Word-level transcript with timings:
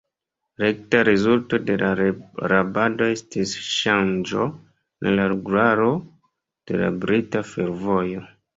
Rekta 0.61 1.01
rezulto 1.09 1.59
de 1.65 1.75
la 1.81 1.89
rabado 2.53 3.11
estis 3.17 3.53
ŝanĝo 3.67 4.49
en 4.49 5.21
la 5.21 5.29
regularo 5.35 5.93
de 6.73 6.83
la 6.85 6.91
brita 7.07 7.47
fervojo. 7.55 8.29